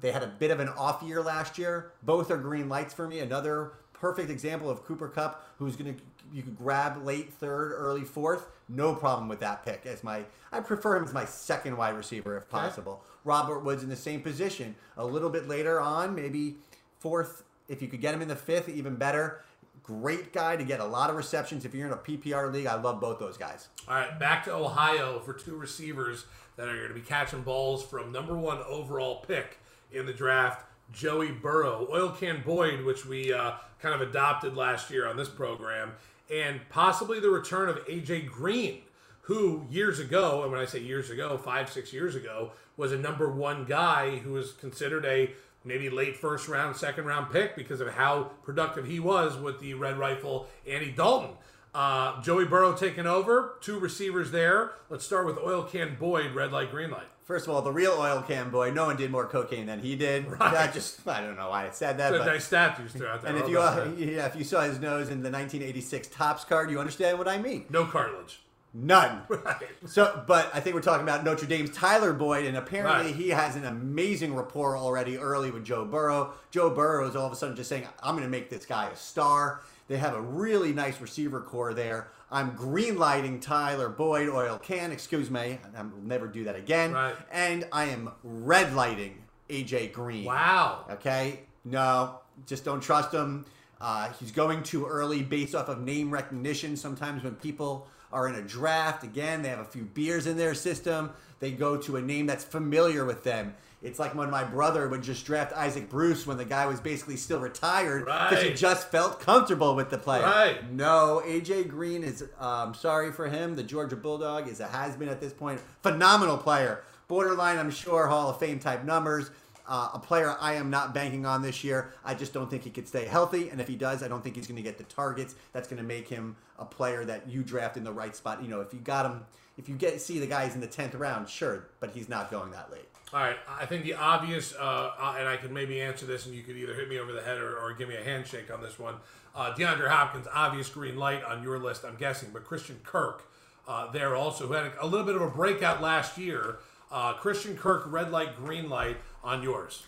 They 0.00 0.12
had 0.12 0.22
a 0.22 0.28
bit 0.28 0.50
of 0.50 0.60
an 0.60 0.68
off 0.68 1.02
year 1.02 1.22
last 1.22 1.58
year. 1.58 1.92
Both 2.02 2.30
are 2.30 2.36
green 2.36 2.68
lights 2.68 2.94
for 2.94 3.08
me. 3.08 3.18
Another 3.20 3.72
perfect 3.92 4.30
example 4.30 4.70
of 4.70 4.84
Cooper 4.84 5.08
Kupp, 5.08 5.44
who's 5.58 5.76
going 5.76 5.94
to 5.94 6.00
you 6.32 6.42
could 6.42 6.58
grab 6.58 7.04
late 7.04 7.32
third, 7.32 7.72
early 7.72 8.04
fourth. 8.04 8.48
No 8.68 8.94
problem 8.94 9.28
with 9.28 9.40
that 9.40 9.64
pick. 9.64 9.86
As 9.86 10.04
my, 10.04 10.24
I 10.52 10.60
prefer 10.60 10.96
him 10.96 11.04
as 11.04 11.12
my 11.12 11.24
second 11.24 11.76
wide 11.76 11.96
receiver 11.96 12.36
if 12.36 12.48
possible. 12.48 13.02
Robert 13.24 13.60
Woods 13.60 13.82
in 13.82 13.88
the 13.88 13.96
same 13.96 14.20
position. 14.20 14.74
A 14.96 15.04
little 15.04 15.30
bit 15.30 15.48
later 15.48 15.80
on, 15.80 16.14
maybe 16.14 16.56
fourth. 16.98 17.44
If 17.68 17.82
you 17.82 17.88
could 17.88 18.00
get 18.00 18.14
him 18.14 18.22
in 18.22 18.28
the 18.28 18.36
fifth, 18.36 18.68
even 18.68 18.96
better. 18.96 19.42
Great 19.88 20.34
guy 20.34 20.54
to 20.54 20.64
get 20.64 20.80
a 20.80 20.84
lot 20.84 21.08
of 21.08 21.16
receptions. 21.16 21.64
If 21.64 21.74
you're 21.74 21.86
in 21.86 21.94
a 21.94 21.96
PPR 21.96 22.52
league, 22.52 22.66
I 22.66 22.74
love 22.74 23.00
both 23.00 23.18
those 23.18 23.38
guys. 23.38 23.68
All 23.88 23.94
right, 23.94 24.18
back 24.18 24.44
to 24.44 24.52
Ohio 24.52 25.18
for 25.20 25.32
two 25.32 25.56
receivers 25.56 26.26
that 26.56 26.68
are 26.68 26.76
going 26.76 26.88
to 26.88 26.94
be 26.94 27.00
catching 27.00 27.40
balls 27.40 27.82
from 27.82 28.12
number 28.12 28.36
one 28.36 28.58
overall 28.68 29.24
pick 29.26 29.56
in 29.90 30.04
the 30.04 30.12
draft, 30.12 30.66
Joey 30.92 31.30
Burrow, 31.30 31.88
Oil 31.90 32.10
Can 32.10 32.42
Boyd, 32.44 32.84
which 32.84 33.06
we 33.06 33.32
uh, 33.32 33.52
kind 33.80 33.94
of 33.94 34.06
adopted 34.06 34.54
last 34.54 34.90
year 34.90 35.08
on 35.08 35.16
this 35.16 35.30
program, 35.30 35.92
and 36.30 36.60
possibly 36.68 37.18
the 37.18 37.30
return 37.30 37.70
of 37.70 37.76
AJ 37.86 38.26
Green, 38.26 38.82
who 39.22 39.64
years 39.70 40.00
ago, 40.00 40.42
and 40.42 40.52
when 40.52 40.60
I 40.60 40.66
say 40.66 40.80
years 40.80 41.08
ago, 41.08 41.38
five, 41.38 41.70
six 41.70 41.94
years 41.94 42.14
ago, 42.14 42.52
was 42.76 42.92
a 42.92 42.98
number 42.98 43.32
one 43.32 43.64
guy 43.64 44.18
who 44.18 44.34
was 44.34 44.52
considered 44.52 45.06
a 45.06 45.30
maybe 45.68 45.88
late 45.90 46.16
first 46.16 46.48
round, 46.48 46.74
second 46.74 47.04
round 47.04 47.30
pick 47.30 47.54
because 47.54 47.80
of 47.80 47.88
how 47.90 48.30
productive 48.42 48.86
he 48.86 48.98
was 48.98 49.36
with 49.36 49.60
the 49.60 49.74
Red 49.74 49.98
Rifle 49.98 50.48
Andy 50.66 50.90
Dalton. 50.90 51.30
Uh, 51.74 52.20
Joey 52.22 52.46
Burrow 52.46 52.74
taking 52.74 53.06
over, 53.06 53.56
two 53.60 53.78
receivers 53.78 54.32
there. 54.32 54.72
Let's 54.88 55.04
start 55.04 55.26
with 55.26 55.38
Oil 55.38 55.62
Can 55.62 55.96
Boyd, 56.00 56.34
red 56.34 56.50
light, 56.50 56.70
green 56.72 56.90
light. 56.90 57.06
First 57.28 57.46
of 57.46 57.52
all, 57.54 57.60
the 57.60 57.70
real 57.70 57.92
oil 57.92 58.22
can 58.26 58.48
boy, 58.48 58.70
no 58.70 58.86
one 58.86 58.96
did 58.96 59.10
more 59.10 59.26
cocaine 59.26 59.66
than 59.66 59.80
he 59.80 59.96
did. 59.96 60.30
That 60.38 60.72
just, 60.72 61.06
I 61.06 61.20
don't 61.20 61.36
know 61.36 61.50
why 61.50 61.66
I 61.66 61.70
said 61.72 61.98
that. 61.98 62.14
It's 62.14 62.24
but- 62.24 62.32
nice 62.32 62.46
stat 62.46 62.80
you 62.82 62.88
threw 62.88 63.06
out 63.06 63.20
there. 63.20 63.30
And 63.34 63.38
if 63.38 63.50
you 63.50 63.60
uh, 63.60 63.90
yeah, 63.98 64.24
if 64.24 64.34
you 64.34 64.44
saw 64.44 64.62
his 64.62 64.80
nose 64.80 65.10
in 65.10 65.22
the 65.22 65.30
1986 65.30 66.08
Topps 66.08 66.44
card, 66.44 66.70
you 66.70 66.80
understand 66.80 67.18
what 67.18 67.28
I 67.28 67.36
mean. 67.36 67.66
no 67.68 67.84
cartilage. 67.84 68.40
None. 68.74 69.22
Right. 69.28 69.56
So, 69.86 70.22
but 70.26 70.50
I 70.54 70.60
think 70.60 70.74
we're 70.74 70.82
talking 70.82 71.02
about 71.06 71.24
Notre 71.24 71.46
Dame's 71.46 71.70
Tyler 71.70 72.12
Boyd, 72.12 72.44
and 72.44 72.56
apparently 72.56 73.06
Right. 73.06 73.14
he 73.14 73.30
has 73.30 73.56
an 73.56 73.64
amazing 73.64 74.34
rapport 74.34 74.76
already 74.76 75.16
early 75.18 75.50
with 75.50 75.64
Joe 75.64 75.84
Burrow. 75.84 76.32
Joe 76.50 76.70
Burrow 76.70 77.08
is 77.08 77.16
all 77.16 77.26
of 77.26 77.32
a 77.32 77.36
sudden 77.36 77.56
just 77.56 77.68
saying, 77.68 77.86
"I'm 78.02 78.14
going 78.14 78.24
to 78.24 78.30
make 78.30 78.50
this 78.50 78.66
guy 78.66 78.88
a 78.88 78.96
star." 78.96 79.62
They 79.88 79.96
have 79.96 80.14
a 80.14 80.20
really 80.20 80.72
nice 80.74 81.00
receiver 81.00 81.40
corps 81.40 81.72
there. 81.72 82.08
I'm 82.30 82.54
green 82.54 82.98
lighting 82.98 83.40
Tyler 83.40 83.88
Boyd, 83.88 84.28
oil 84.28 84.58
can, 84.58 84.92
excuse 84.92 85.30
me. 85.30 85.58
I 85.74 85.82
will 85.82 86.02
never 86.02 86.26
do 86.26 86.44
that 86.44 86.56
again. 86.56 86.92
Right. 86.92 87.14
And 87.32 87.66
I 87.72 87.84
am 87.86 88.10
red 88.22 88.74
lighting 88.74 89.22
AJ 89.48 89.92
Green. 89.94 90.24
Wow. 90.26 90.84
Okay, 90.90 91.40
no, 91.64 92.18
just 92.46 92.66
don't 92.66 92.82
trust 92.82 93.12
him. 93.14 93.46
Uh, 93.80 94.12
he's 94.20 94.30
going 94.30 94.62
too 94.62 94.84
early 94.84 95.22
based 95.22 95.54
off 95.54 95.68
of 95.68 95.80
name 95.80 96.10
recognition. 96.10 96.76
Sometimes 96.76 97.22
when 97.22 97.34
people 97.36 97.88
are 98.12 98.28
in 98.28 98.34
a 98.34 98.42
draft, 98.42 99.04
again, 99.04 99.42
they 99.42 99.48
have 99.48 99.58
a 99.58 99.64
few 99.64 99.84
beers 99.84 100.26
in 100.26 100.36
their 100.36 100.54
system. 100.54 101.10
They 101.40 101.52
go 101.52 101.76
to 101.76 101.96
a 101.96 102.00
name 102.02 102.26
that's 102.26 102.44
familiar 102.44 103.04
with 103.04 103.22
them. 103.24 103.54
It's 103.80 104.00
like 104.00 104.14
when 104.16 104.28
my 104.28 104.42
brother 104.42 104.88
would 104.88 105.02
just 105.02 105.24
draft 105.24 105.52
Isaac 105.52 105.88
Bruce 105.88 106.26
when 106.26 106.36
the 106.36 106.44
guy 106.44 106.66
was 106.66 106.80
basically 106.80 107.16
still 107.16 107.38
retired 107.38 108.06
because 108.06 108.42
he 108.42 108.52
just 108.52 108.90
felt 108.90 109.20
comfortable 109.20 109.76
with 109.76 109.88
the 109.90 109.98
player. 109.98 110.22
Right. 110.22 110.72
No, 110.72 111.22
AJ 111.24 111.68
Green 111.68 112.02
is. 112.02 112.24
Um, 112.40 112.74
sorry 112.74 113.12
for 113.12 113.28
him. 113.28 113.54
The 113.54 113.62
Georgia 113.62 113.94
Bulldog 113.94 114.48
is 114.48 114.58
a 114.58 114.66
has 114.66 114.96
been 114.96 115.08
at 115.08 115.20
this 115.20 115.32
point. 115.32 115.60
Phenomenal 115.82 116.38
player. 116.38 116.82
Borderline, 117.06 117.56
I'm 117.56 117.70
sure, 117.70 118.08
Hall 118.08 118.30
of 118.30 118.40
Fame 118.40 118.58
type 118.58 118.84
numbers. 118.84 119.30
Uh, 119.68 119.90
a 119.92 119.98
player 119.98 120.34
I 120.40 120.54
am 120.54 120.70
not 120.70 120.94
banking 120.94 121.26
on 121.26 121.42
this 121.42 121.62
year. 121.62 121.92
I 122.02 122.14
just 122.14 122.32
don't 122.32 122.50
think 122.50 122.64
he 122.64 122.70
could 122.70 122.88
stay 122.88 123.04
healthy, 123.04 123.50
and 123.50 123.60
if 123.60 123.68
he 123.68 123.76
does, 123.76 124.02
I 124.02 124.08
don't 124.08 124.24
think 124.24 124.36
he's 124.36 124.46
going 124.46 124.56
to 124.56 124.62
get 124.62 124.78
the 124.78 124.84
targets. 124.84 125.34
That's 125.52 125.68
going 125.68 125.80
to 125.80 125.86
make 125.86 126.08
him 126.08 126.36
a 126.58 126.64
player 126.64 127.04
that 127.04 127.28
you 127.28 127.42
draft 127.42 127.76
in 127.76 127.84
the 127.84 127.92
right 127.92 128.16
spot. 128.16 128.42
You 128.42 128.48
know, 128.48 128.62
if 128.62 128.72
you 128.72 128.80
got 128.80 129.04
him, 129.04 129.26
if 129.58 129.68
you 129.68 129.74
get 129.74 130.00
see 130.00 130.18
the 130.18 130.26
guys 130.26 130.54
in 130.54 130.62
the 130.62 130.66
tenth 130.66 130.94
round, 130.94 131.28
sure, 131.28 131.68
but 131.80 131.90
he's 131.90 132.08
not 132.08 132.30
going 132.30 132.50
that 132.52 132.72
late. 132.72 132.88
All 133.12 133.20
right, 133.20 133.36
I 133.48 133.66
think 133.66 133.84
the 133.84 133.94
obvious, 133.94 134.54
uh, 134.54 134.90
uh, 134.98 135.16
and 135.18 135.28
I 135.28 135.36
can 135.36 135.52
maybe 135.52 135.80
answer 135.80 136.06
this, 136.06 136.26
and 136.26 136.34
you 136.34 136.42
could 136.42 136.56
either 136.56 136.74
hit 136.74 136.88
me 136.88 136.98
over 136.98 137.12
the 137.12 137.22
head 137.22 137.38
or, 137.38 137.58
or 137.58 137.74
give 137.74 137.88
me 137.88 137.96
a 137.96 138.04
handshake 138.04 138.52
on 138.52 138.62
this 138.62 138.78
one. 138.78 138.94
Uh, 139.34 139.54
DeAndre 139.54 139.88
Hopkins, 139.88 140.26
obvious 140.32 140.68
green 140.68 140.96
light 140.96 141.22
on 141.24 141.42
your 141.42 141.58
list, 141.58 141.84
I'm 141.84 141.96
guessing, 141.96 142.30
but 142.32 142.44
Christian 142.44 142.80
Kirk 142.84 143.24
uh, 143.66 143.90
there 143.92 144.16
also, 144.16 144.46
who 144.46 144.54
had 144.54 144.66
a, 144.66 144.84
a 144.84 144.86
little 144.86 145.06
bit 145.06 145.14
of 145.14 145.22
a 145.22 145.28
breakout 145.28 145.82
last 145.82 146.16
year. 146.16 146.58
Uh, 146.90 147.12
Christian 147.14 147.56
Kirk, 147.56 147.84
red 147.86 148.10
light, 148.10 148.36
green 148.36 148.70
light 148.70 148.96
on 149.22 149.42
yours. 149.42 149.84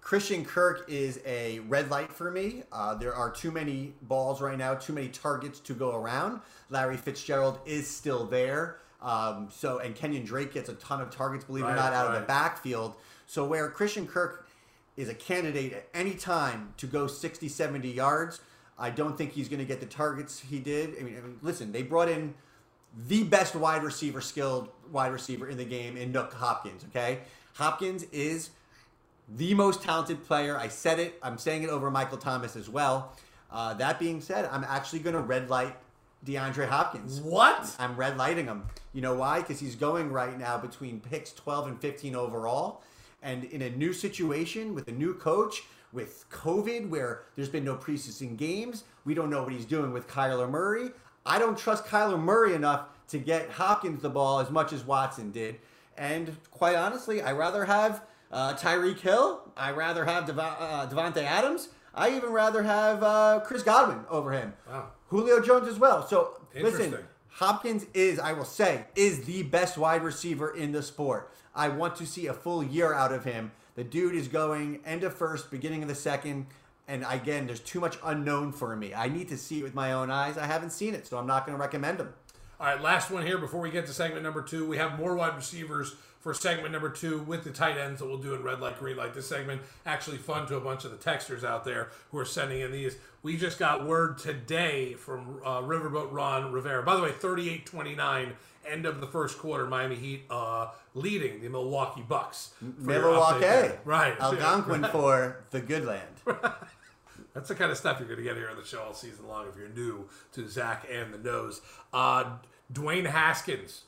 Christian 0.00 0.44
Kirk 0.44 0.84
is 0.88 1.20
a 1.24 1.60
red 1.60 1.88
light 1.88 2.12
for 2.12 2.30
me. 2.30 2.64
Uh, 2.72 2.94
there 2.94 3.14
are 3.14 3.30
too 3.30 3.50
many 3.50 3.94
balls 4.02 4.40
right 4.40 4.58
now, 4.58 4.74
too 4.74 4.92
many 4.92 5.08
targets 5.08 5.60
to 5.60 5.74
go 5.74 5.94
around. 5.94 6.40
Larry 6.70 6.96
Fitzgerald 6.96 7.60
is 7.64 7.88
still 7.88 8.26
there. 8.26 8.78
Um, 9.00 9.48
so 9.50 9.78
and 9.78 9.94
Kenyon 9.94 10.24
Drake 10.24 10.52
gets 10.52 10.68
a 10.68 10.74
ton 10.74 11.00
of 11.00 11.10
targets, 11.10 11.44
believe 11.44 11.64
it 11.64 11.68
or 11.68 11.76
not, 11.76 11.92
out 11.92 12.08
of 12.08 12.20
the 12.20 12.26
backfield. 12.26 12.94
So 13.26 13.46
where 13.46 13.68
Christian 13.70 14.06
Kirk 14.06 14.46
is 14.96 15.08
a 15.08 15.14
candidate 15.14 15.72
at 15.72 15.88
any 15.94 16.14
time 16.14 16.74
to 16.76 16.86
go 16.86 17.06
60, 17.06 17.48
70 17.48 17.88
yards, 17.88 18.40
I 18.78 18.90
don't 18.90 19.16
think 19.16 19.32
he's 19.32 19.48
going 19.48 19.60
to 19.60 19.64
get 19.64 19.80
the 19.80 19.86
targets 19.86 20.40
he 20.40 20.58
did. 20.58 20.96
I 20.98 21.02
mean, 21.02 21.16
I 21.16 21.20
mean, 21.20 21.38
listen, 21.42 21.72
they 21.72 21.82
brought 21.82 22.08
in 22.08 22.34
the 23.06 23.22
best 23.24 23.54
wide 23.54 23.82
receiver, 23.82 24.20
skilled 24.20 24.68
wide 24.90 25.12
receiver 25.12 25.48
in 25.48 25.56
the 25.56 25.64
game 25.64 25.96
in 25.96 26.12
Nuk 26.12 26.32
Hopkins. 26.32 26.84
Okay, 26.90 27.20
Hopkins 27.54 28.04
is 28.12 28.50
the 29.28 29.54
most 29.54 29.82
talented 29.82 30.24
player. 30.24 30.56
I 30.56 30.68
said 30.68 30.98
it. 30.98 31.18
I'm 31.22 31.38
saying 31.38 31.62
it 31.62 31.70
over 31.70 31.90
Michael 31.90 32.18
Thomas 32.18 32.56
as 32.56 32.68
well. 32.68 33.16
Uh, 33.50 33.74
that 33.74 33.98
being 33.98 34.20
said, 34.20 34.48
I'm 34.50 34.64
actually 34.64 35.00
going 35.00 35.14
to 35.14 35.20
red 35.20 35.50
light 35.50 35.76
DeAndre 36.24 36.68
Hopkins. 36.68 37.20
What? 37.20 37.74
I'm 37.78 37.96
red 37.96 38.16
lighting 38.16 38.46
him. 38.46 38.64
You 38.92 39.02
know 39.02 39.14
why? 39.14 39.40
Because 39.40 39.60
he's 39.60 39.74
going 39.74 40.10
right 40.10 40.38
now 40.38 40.58
between 40.58 41.00
picks 41.00 41.32
12 41.32 41.68
and 41.68 41.80
15 41.80 42.14
overall. 42.14 42.82
And 43.22 43.44
in 43.44 43.62
a 43.62 43.70
new 43.70 43.92
situation 43.92 44.74
with 44.74 44.88
a 44.88 44.92
new 44.92 45.14
coach, 45.14 45.62
with 45.92 46.24
COVID, 46.30 46.88
where 46.88 47.22
there's 47.36 47.48
been 47.48 47.64
no 47.64 47.76
preseason 47.76 48.36
games, 48.36 48.84
we 49.04 49.14
don't 49.14 49.30
know 49.30 49.42
what 49.42 49.52
he's 49.52 49.66
doing 49.66 49.92
with 49.92 50.08
Kyler 50.08 50.48
Murray. 50.48 50.90
I 51.26 51.38
don't 51.38 51.56
trust 51.56 51.84
Kyler 51.84 52.18
Murray 52.18 52.54
enough 52.54 52.86
to 53.08 53.18
get 53.18 53.50
Hopkins 53.50 54.00
the 54.02 54.08
ball 54.08 54.40
as 54.40 54.50
much 54.50 54.72
as 54.72 54.84
Watson 54.84 55.30
did. 55.30 55.58
And 55.96 56.36
quite 56.50 56.76
honestly, 56.76 57.20
I 57.20 57.32
rather 57.32 57.64
have 57.64 58.02
uh, 58.32 58.54
Tyreek 58.54 59.00
Hill. 59.00 59.52
I 59.56 59.70
rather 59.72 60.04
have 60.04 60.26
Dev- 60.26 60.38
uh, 60.38 60.88
Davante 60.90 61.22
Adams. 61.22 61.68
I 61.94 62.16
even 62.16 62.30
rather 62.30 62.62
have 62.62 63.02
uh, 63.02 63.40
Chris 63.44 63.62
Godwin 63.62 64.00
over 64.08 64.32
him. 64.32 64.54
Wow. 64.68 64.88
Julio 65.08 65.40
Jones 65.40 65.68
as 65.68 65.78
well. 65.78 66.06
So 66.06 66.40
listen, 66.54 66.96
Hopkins 67.28 67.86
is, 67.92 68.18
I 68.18 68.32
will 68.32 68.46
say, 68.46 68.86
is 68.96 69.24
the 69.24 69.42
best 69.42 69.76
wide 69.76 70.02
receiver 70.02 70.54
in 70.54 70.72
the 70.72 70.82
sport. 70.82 71.30
I 71.54 71.68
want 71.68 71.96
to 71.96 72.06
see 72.06 72.26
a 72.26 72.32
full 72.32 72.64
year 72.64 72.94
out 72.94 73.12
of 73.12 73.24
him. 73.24 73.52
The 73.74 73.84
dude 73.84 74.14
is 74.14 74.28
going 74.28 74.80
end 74.86 75.04
of 75.04 75.14
first, 75.14 75.50
beginning 75.50 75.82
of 75.82 75.88
the 75.88 75.94
second. 75.94 76.46
And 76.88 77.04
again, 77.08 77.46
there's 77.46 77.60
too 77.60 77.80
much 77.80 77.98
unknown 78.04 78.52
for 78.52 78.74
me. 78.74 78.94
I 78.94 79.08
need 79.08 79.28
to 79.28 79.36
see 79.36 79.60
it 79.60 79.62
with 79.62 79.74
my 79.74 79.92
own 79.92 80.10
eyes. 80.10 80.36
I 80.36 80.46
haven't 80.46 80.70
seen 80.70 80.94
it, 80.94 81.06
so 81.06 81.18
I'm 81.18 81.26
not 81.26 81.46
going 81.46 81.56
to 81.56 81.60
recommend 81.60 82.00
him. 82.00 82.12
All 82.58 82.66
right, 82.66 82.80
last 82.80 83.10
one 83.10 83.26
here 83.26 83.38
before 83.38 83.60
we 83.60 83.70
get 83.70 83.86
to 83.86 83.92
segment 83.92 84.22
number 84.22 84.42
two. 84.42 84.66
We 84.66 84.76
have 84.78 84.98
more 84.98 85.14
wide 85.14 85.36
receivers 85.36 85.94
for 86.22 86.32
segment 86.32 86.70
number 86.70 86.88
two 86.88 87.18
with 87.18 87.42
the 87.42 87.50
tight 87.50 87.76
ends 87.76 87.98
that 88.00 88.06
we'll 88.06 88.16
do 88.16 88.32
in 88.32 88.42
red 88.42 88.60
light, 88.60 88.78
green 88.78 88.96
light. 88.96 89.12
This 89.12 89.26
segment 89.26 89.60
actually 89.84 90.18
fun 90.18 90.46
to 90.46 90.56
a 90.56 90.60
bunch 90.60 90.84
of 90.84 90.92
the 90.92 90.96
texters 90.96 91.42
out 91.42 91.64
there 91.64 91.90
who 92.12 92.18
are 92.18 92.24
sending 92.24 92.60
in 92.60 92.70
these. 92.70 92.96
We 93.24 93.36
just 93.36 93.58
got 93.58 93.84
word 93.84 94.18
today 94.18 94.94
from 94.94 95.40
uh, 95.44 95.60
Riverboat 95.62 96.12
Ron 96.12 96.52
Rivera. 96.52 96.84
By 96.84 96.94
the 96.94 97.02
way, 97.02 97.10
38 97.10 97.66
29, 97.66 98.32
end 98.68 98.86
of 98.86 99.00
the 99.00 99.06
first 99.08 99.38
quarter, 99.38 99.66
Miami 99.66 99.96
Heat 99.96 100.22
uh, 100.30 100.68
leading 100.94 101.40
the 101.42 101.48
Milwaukee 101.48 102.04
Bucks. 102.08 102.54
For 102.60 102.92
your 102.92 103.02
update 103.02 103.40
Milwaukee. 103.40 103.74
Right. 103.84 104.20
Algonquin 104.20 104.84
for 104.92 105.44
the 105.50 105.60
good 105.60 105.84
land. 105.84 106.06
That's 107.34 107.48
the 107.48 107.54
kind 107.54 107.70
of 107.70 107.78
stuff 107.78 107.98
you're 107.98 108.08
going 108.08 108.18
to 108.18 108.24
get 108.24 108.36
here 108.36 108.48
on 108.48 108.56
the 108.56 108.64
show 108.64 108.82
all 108.82 108.94
season 108.94 109.26
long 109.26 109.48
if 109.48 109.56
you're 109.56 109.68
new 109.68 110.08
to 110.32 110.48
Zach 110.48 110.86
and 110.90 111.12
the 111.12 111.18
Nose. 111.18 111.62
Uh, 111.92 112.36
Dwayne 112.72 113.06
Haskins, 113.06 113.82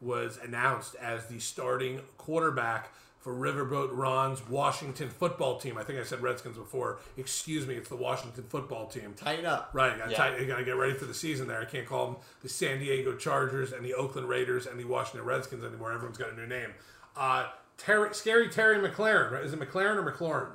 was 0.00 0.38
announced 0.42 0.94
as 0.96 1.26
the 1.26 1.38
starting 1.38 2.00
quarterback 2.16 2.90
for 3.20 3.34
Riverboat 3.34 3.88
Ron's 3.92 4.46
Washington 4.48 5.08
football 5.10 5.58
team. 5.58 5.76
I 5.76 5.82
think 5.82 5.98
I 5.98 6.04
said 6.04 6.22
Redskins 6.22 6.56
before. 6.56 7.00
Excuse 7.16 7.66
me, 7.66 7.74
it's 7.74 7.88
the 7.88 7.96
Washington 7.96 8.44
football 8.48 8.86
team. 8.86 9.12
Tighten 9.16 9.44
up. 9.44 9.70
Right, 9.72 10.00
I 10.00 10.08
Yeah. 10.10 10.16
got 10.46 10.58
to 10.58 10.64
get 10.64 10.76
ready 10.76 10.94
for 10.94 11.04
the 11.04 11.14
season 11.14 11.48
there. 11.48 11.60
I 11.60 11.64
can't 11.64 11.86
call 11.86 12.06
them 12.06 12.16
the 12.42 12.48
San 12.48 12.78
Diego 12.78 13.16
Chargers 13.16 13.72
and 13.72 13.84
the 13.84 13.94
Oakland 13.94 14.28
Raiders 14.28 14.66
and 14.66 14.78
the 14.78 14.84
Washington 14.84 15.24
Redskins 15.26 15.64
anymore. 15.64 15.92
Everyone's 15.92 16.16
got 16.16 16.30
a 16.30 16.36
new 16.36 16.46
name. 16.46 16.70
Uh, 17.16 17.46
Terry, 17.76 18.14
scary 18.14 18.48
Terry 18.48 18.78
McLaren. 18.78 19.32
Right? 19.32 19.44
Is 19.44 19.52
it 19.52 19.58
McLaren 19.58 19.96
or 19.96 20.12
McLaurin? 20.12 20.50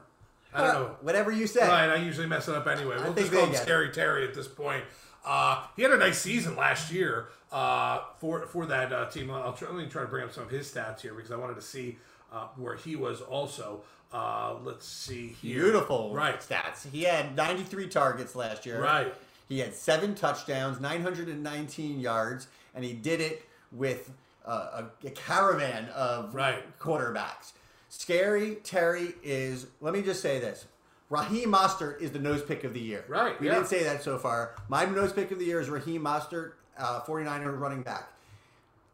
I 0.53 0.61
don't 0.63 0.73
know. 0.73 0.95
Whatever 1.01 1.31
you 1.31 1.47
say. 1.47 1.67
Right, 1.67 1.89
I 1.89 1.95
usually 1.95 2.27
mess 2.27 2.47
it 2.47 2.55
up 2.55 2.67
anyway. 2.67 2.95
We'll 2.97 3.13
think 3.13 3.27
just 3.29 3.33
call 3.33 3.45
him. 3.47 3.55
Scary 3.55 3.89
Terry 3.89 4.25
at 4.27 4.33
this 4.35 4.47
point. 4.47 4.83
Uh, 5.25 5.63
he 5.75 5.81
had 5.83 5.91
a 5.91 5.97
nice 5.97 6.19
season 6.21 6.55
last 6.55 6.91
year 6.91 7.27
uh, 7.51 8.01
for 8.19 8.45
for 8.47 8.65
that 8.65 8.91
uh, 8.91 9.09
team. 9.09 9.31
I'll 9.31 9.53
try, 9.53 9.69
let 9.69 9.77
me 9.77 9.85
try 9.87 10.01
to 10.01 10.07
bring 10.07 10.23
up 10.23 10.33
some 10.33 10.43
of 10.43 10.49
his 10.49 10.71
stats 10.71 11.01
here 11.01 11.13
because 11.13 11.31
I 11.31 11.35
wanted 11.37 11.55
to 11.55 11.61
see 11.61 11.97
uh, 12.31 12.47
where 12.57 12.75
he 12.75 12.95
was 12.95 13.21
also. 13.21 13.81
Uh, 14.11 14.53
let's 14.63 14.87
see 14.87 15.29
here. 15.41 15.63
Beautiful 15.63 16.13
Right. 16.13 16.39
stats. 16.39 16.87
He 16.91 17.01
had 17.01 17.35
93 17.35 17.87
targets 17.87 18.35
last 18.35 18.63
year. 18.63 18.79
Right. 18.79 19.11
He 19.49 19.57
had 19.57 19.73
seven 19.73 20.13
touchdowns, 20.13 20.79
919 20.79 21.99
yards, 21.99 22.45
and 22.75 22.85
he 22.85 22.93
did 22.93 23.21
it 23.21 23.41
with 23.71 24.11
uh, 24.45 24.83
a, 25.03 25.07
a 25.07 25.09
caravan 25.09 25.85
of 25.95 26.35
Right. 26.35 26.63
quarterbacks. 26.79 27.53
Scary 27.89 28.57
Terry 28.63 29.15
is, 29.23 29.65
let 29.81 29.95
me 29.95 30.03
just 30.03 30.21
say 30.21 30.39
this. 30.39 30.65
Raheem 31.09 31.51
Mostert 31.51 32.01
is 32.01 32.11
the 32.11 32.19
nose 32.19 32.41
pick 32.41 32.63
of 32.63 32.73
the 32.73 32.79
year. 32.79 33.05
Right, 33.07 33.39
We 33.39 33.47
yeah. 33.47 33.55
didn't 33.55 33.67
say 33.67 33.83
that 33.83 34.03
so 34.03 34.17
far. 34.17 34.55
My 34.67 34.85
nose 34.85 35.13
pick 35.13 35.31
of 35.31 35.39
the 35.39 35.45
year 35.45 35.59
is 35.59 35.69
Raheem 35.69 36.03
Mostert, 36.03 36.53
uh, 36.77 37.01
49er 37.01 37.59
running 37.59 37.81
back. 37.83 38.09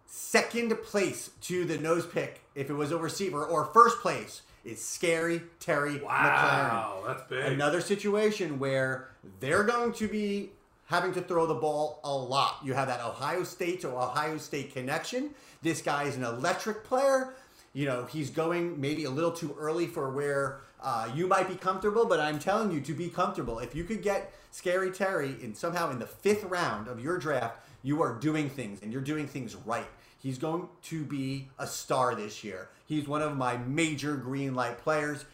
Second 0.06 0.76
place 0.84 1.30
to 1.42 1.66
the 1.66 1.78
nose 1.78 2.06
pick, 2.06 2.42
if 2.56 2.70
it 2.70 2.74
was 2.74 2.92
a 2.92 2.98
receiver, 2.98 3.46
or 3.46 3.66
first 3.66 4.00
place, 4.00 4.42
is 4.66 4.84
Scary 4.84 5.42
Terry 5.60 6.00
McLaren. 6.00 6.04
Wow, 6.04 7.04
that's 7.06 7.24
big. 7.30 7.46
Another 7.54 7.80
situation 7.80 8.60
where 8.60 9.10
they're 9.40 9.64
going 9.64 9.94
to 9.94 10.08
be 10.08 10.50
having 10.88 11.14
to 11.14 11.22
throw 11.22 11.46
the 11.46 11.54
ball 11.54 12.00
a 12.04 12.12
lot. 12.12 12.58
You 12.64 12.74
have 12.74 12.88
that 12.88 13.02
Ohio 13.02 13.44
State 13.44 13.82
to 13.82 13.90
Ohio 13.90 14.38
State 14.40 14.74
connection. 14.74 15.30
This 15.62 15.82
guy 15.82 16.04
is 16.06 16.16
an 16.18 16.24
electric 16.24 16.84
player. 16.84 17.34
You 17.74 17.86
know, 17.86 18.06
he's 18.06 18.30
going 18.30 18.80
maybe 18.80 19.04
a 19.04 19.10
little 19.10 19.32
too 19.32 19.56
early 19.60 19.88
for 19.88 20.10
where 20.10 20.62
uh, 20.82 21.10
you 21.14 21.28
might 21.28 21.48
be 21.48 21.56
comfortable, 21.56 22.06
but 22.06 22.20
I'm 22.20 22.40
telling 22.40 22.72
you 22.72 22.82
to 22.82 22.94
be 22.94 23.10
comfortable. 23.10 23.60
If 23.60 23.76
you 23.76 23.84
could 23.84 24.02
get 24.02 24.34
Scary 24.52 24.92
Terry 24.92 25.36
in 25.42 25.54
somehow 25.54 25.92
in 25.92 26.00
the 26.00 26.08
fifth 26.08 26.44
round 26.46 26.88
of 26.88 27.04
your 27.04 27.18
draft, 27.18 27.60
you 27.84 28.02
are 28.02 28.14
doing 28.16 28.50
things 28.50 28.82
and 28.82 28.92
you're 28.92 29.02
doing 29.02 29.28
things 29.28 29.56
right. 29.56 29.88
He's 30.18 30.38
going 30.38 30.68
to 30.84 31.04
be 31.04 31.48
a 31.60 31.68
star 31.68 32.16
this 32.16 32.44
year. 32.44 32.70
He's 32.86 33.08
one 33.08 33.22
of 33.22 33.38
my 33.38 33.58
major 33.58 34.16
green 34.16 34.56
light 34.56 34.78
players 34.80 35.26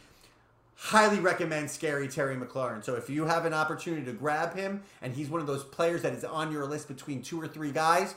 highly 0.76 1.18
recommend 1.18 1.70
Scary 1.70 2.06
Terry 2.06 2.36
McLaurin. 2.36 2.84
So 2.84 2.94
if 2.94 3.08
you 3.08 3.24
have 3.24 3.46
an 3.46 3.54
opportunity 3.54 4.04
to 4.04 4.12
grab 4.12 4.54
him 4.54 4.82
and 5.02 5.14
he's 5.14 5.28
one 5.28 5.40
of 5.40 5.46
those 5.46 5.64
players 5.64 6.02
that 6.02 6.12
is 6.12 6.22
on 6.22 6.52
your 6.52 6.66
list 6.66 6.86
between 6.86 7.22
two 7.22 7.40
or 7.40 7.48
three 7.48 7.72
guys, 7.72 8.14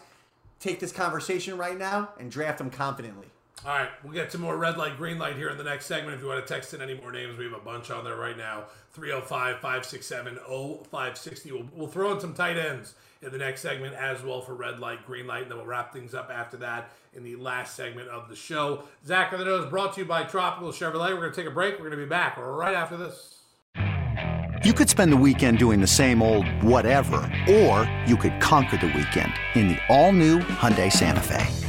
take 0.59 0.79
this 0.79 0.91
conversation 0.91 1.57
right 1.57 1.77
now 1.77 2.09
and 2.19 2.29
draft 2.29 2.59
him 2.59 2.69
confidently. 2.69 3.27
All 3.65 3.75
right, 3.75 3.89
we'll 4.03 4.13
get 4.13 4.29
to 4.29 4.37
more 4.37 4.55
red 4.55 4.77
light, 4.77 4.95
green 4.95 5.19
light 5.19 5.35
here 5.35 5.49
in 5.49 5.57
the 5.57 5.65
next 5.65 5.85
segment. 5.85 6.15
If 6.15 6.21
you 6.21 6.27
want 6.27 6.45
to 6.45 6.53
text 6.53 6.73
in 6.73 6.81
any 6.81 6.93
more 6.93 7.11
names, 7.11 7.37
we 7.37 7.43
have 7.43 7.53
a 7.53 7.59
bunch 7.59 7.91
on 7.91 8.05
there 8.05 8.15
right 8.15 8.37
now 8.37 8.63
305 8.93 9.55
567 9.55 10.35
0560. 10.35 11.51
We'll 11.75 11.87
throw 11.89 12.13
in 12.13 12.21
some 12.21 12.33
tight 12.33 12.57
ends 12.57 12.95
in 13.21 13.33
the 13.33 13.37
next 13.37 13.59
segment 13.59 13.95
as 13.95 14.23
well 14.23 14.39
for 14.39 14.55
red 14.55 14.79
light, 14.79 15.05
green 15.05 15.27
light, 15.27 15.41
and 15.41 15.51
then 15.51 15.57
we'll 15.57 15.67
wrap 15.67 15.91
things 15.91 16.13
up 16.13 16.31
after 16.33 16.55
that 16.57 16.91
in 17.13 17.23
the 17.25 17.35
last 17.35 17.75
segment 17.75 18.07
of 18.07 18.29
the 18.29 18.35
show. 18.35 18.83
Zach 19.05 19.33
on 19.33 19.39
the 19.39 19.45
Nose 19.45 19.69
brought 19.69 19.93
to 19.95 20.01
you 20.01 20.07
by 20.07 20.23
Tropical 20.23 20.71
Chevrolet. 20.71 21.09
We're 21.09 21.17
going 21.17 21.33
to 21.33 21.35
take 21.35 21.45
a 21.45 21.53
break. 21.53 21.73
We're 21.73 21.89
going 21.89 21.91
to 21.91 21.97
be 21.97 22.05
back 22.05 22.37
right 22.37 22.75
after 22.75 22.95
this. 22.95 23.35
You 24.63 24.71
could 24.73 24.89
spend 24.89 25.11
the 25.11 25.17
weekend 25.17 25.57
doing 25.57 25.81
the 25.81 25.87
same 25.87 26.21
old 26.21 26.47
whatever, 26.63 27.17
or 27.49 27.91
you 28.07 28.15
could 28.15 28.39
conquer 28.39 28.77
the 28.77 28.87
weekend 28.87 29.33
in 29.55 29.67
the 29.67 29.77
all-new 29.89 30.39
Hyundai 30.39 30.89
Santa 30.89 31.21
Fe. 31.21 31.68